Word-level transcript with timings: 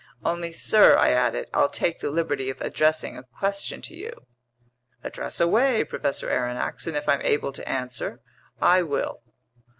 "Only, 0.25 0.51
sir," 0.51 0.97
I 0.97 1.11
added, 1.11 1.47
"I'll 1.53 1.69
take 1.69 1.99
the 1.99 2.09
liberty 2.09 2.49
of 2.49 2.59
addressing 2.59 3.15
a 3.15 3.21
question 3.23 3.83
to 3.83 3.93
you." 3.93 4.25
"Address 5.03 5.39
away, 5.39 5.83
Professor 5.83 6.27
Aronnax, 6.27 6.87
and 6.87 6.97
if 6.97 7.07
I'm 7.07 7.21
able 7.21 7.51
to 7.53 7.69
answer, 7.69 8.19
I 8.59 8.81
will." 8.81 9.21